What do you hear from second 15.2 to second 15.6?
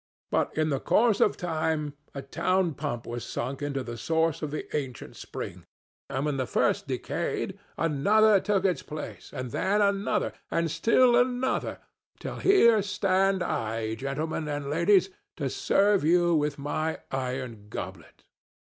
to